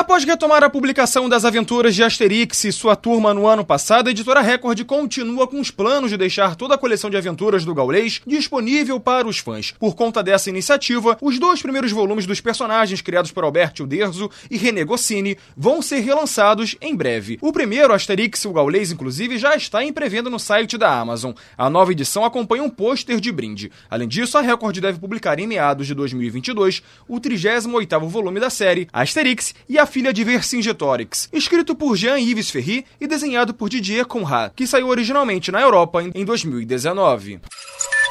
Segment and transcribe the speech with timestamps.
[0.00, 4.10] Após retomar a publicação das aventuras de Asterix e sua turma no ano passado, a
[4.10, 8.22] editora Record continua com os planos de deixar toda a coleção de aventuras do Gaulês
[8.26, 9.74] disponível para os fãs.
[9.78, 14.56] Por conta dessa iniciativa, os dois primeiros volumes dos personagens criados por Alberto Uderzo e
[14.56, 17.36] René Goscinny vão ser relançados em breve.
[17.42, 21.32] O primeiro, Asterix e o Gaulês, inclusive, já está em pré-venda no site da Amazon.
[21.58, 23.70] A nova edição acompanha um pôster de brinde.
[23.90, 28.88] Além disso, a Record deve publicar em meados de 2022 o 38º volume da série,
[28.94, 34.52] Asterix e a Filha de Vercingetorix, escrito por Jean-Yves Ferry e desenhado por Didier Conrad,
[34.54, 37.40] que saiu originalmente na Europa em 2019.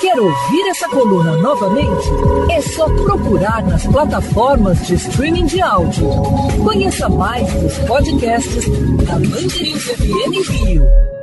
[0.00, 2.08] Quer ouvir essa coluna novamente?
[2.50, 6.08] É só procurar nas plataformas de streaming de áudio.
[6.64, 8.64] Conheça mais dos podcasts
[9.04, 11.19] da Mandirinhos FM Rio.